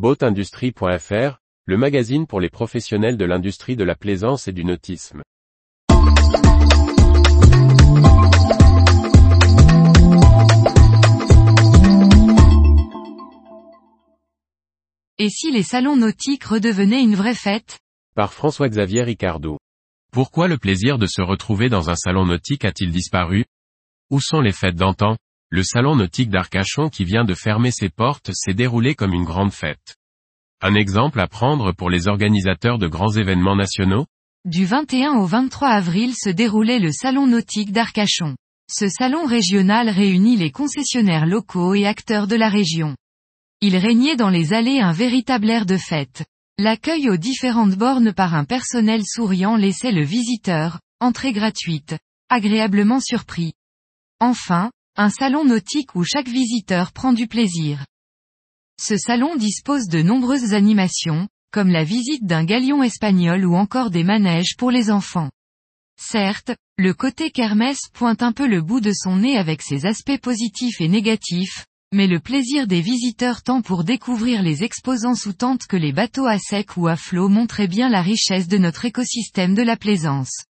[0.00, 5.20] Boatindustrie.fr, le magazine pour les professionnels de l'industrie de la plaisance et du nautisme.
[15.18, 17.78] Et si les salons nautiques redevenaient une vraie fête?
[18.14, 19.58] Par François-Xavier Ricardo.
[20.12, 23.44] Pourquoi le plaisir de se retrouver dans un salon nautique a-t-il disparu?
[24.08, 25.18] Où sont les fêtes d'antan?
[25.52, 29.52] Le salon nautique d'Arcachon qui vient de fermer ses portes s'est déroulé comme une grande
[29.52, 29.96] fête.
[30.62, 34.06] Un exemple à prendre pour les organisateurs de grands événements nationaux?
[34.44, 38.36] Du 21 au 23 avril se déroulait le salon nautique d'Arcachon.
[38.70, 42.94] Ce salon régional réunit les concessionnaires locaux et acteurs de la région.
[43.60, 46.24] Il régnait dans les allées un véritable air de fête.
[46.58, 53.52] L'accueil aux différentes bornes par un personnel souriant laissait le visiteur, entrée gratuite, agréablement surpris.
[54.20, 57.84] Enfin, un salon nautique où chaque visiteur prend du plaisir.
[58.80, 64.04] Ce salon dispose de nombreuses animations, comme la visite d'un galion espagnol ou encore des
[64.04, 65.30] manèges pour les enfants.
[66.00, 70.20] Certes, le côté kermesse pointe un peu le bout de son nez avec ses aspects
[70.20, 75.66] positifs et négatifs, mais le plaisir des visiteurs tant pour découvrir les exposants sous tente
[75.66, 79.54] que les bateaux à sec ou à flot montrait bien la richesse de notre écosystème
[79.54, 80.44] de la plaisance.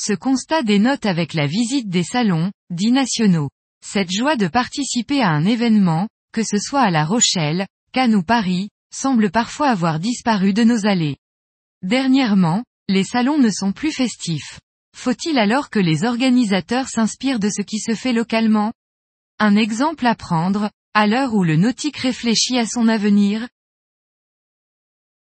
[0.00, 3.50] Ce constat dénote avec la visite des salons, dits nationaux.
[3.84, 8.22] Cette joie de participer à un événement, que ce soit à La Rochelle, Cannes ou
[8.22, 11.16] Paris, semble parfois avoir disparu de nos allées.
[11.82, 14.60] Dernièrement, les salons ne sont plus festifs.
[14.96, 18.72] Faut-il alors que les organisateurs s'inspirent de ce qui se fait localement?
[19.40, 23.48] Un exemple à prendre, à l'heure où le nautique réfléchit à son avenir